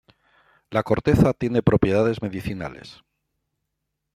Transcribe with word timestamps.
La 0.71 0.81
corteza 0.81 1.31
tiene 1.31 1.61
propiedades 1.61 2.23
medicinales. 2.23 3.03